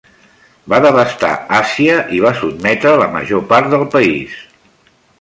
Va 0.71 0.79
devastar 0.85 1.29
Àsia 1.59 1.99
i 2.15 2.23
va 2.25 2.33
sotmetre 2.41 2.97
la 3.05 3.09
major 3.19 3.47
part 3.55 3.73
del 3.75 3.89
país. 3.99 4.43